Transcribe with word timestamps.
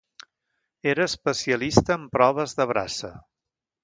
Era 0.93 1.03
especialista 1.09 1.97
en 1.97 2.07
proves 2.15 2.57
de 2.61 2.67
braça. 2.73 3.13